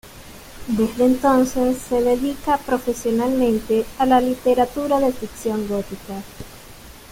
Desde 0.65 1.05
entonces 1.05 1.77
se 1.77 2.01
dedica 2.01 2.57
profesionalmente 2.57 3.85
a 3.99 4.07
la 4.07 4.19
literatura 4.19 4.99
de 4.99 5.11
ficción 5.13 5.67
gótica. 5.67 6.23